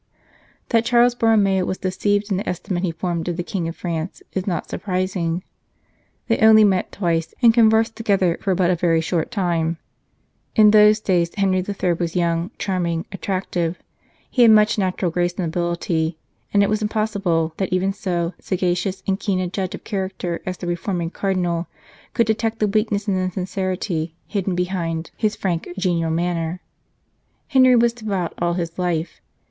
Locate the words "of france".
3.67-4.23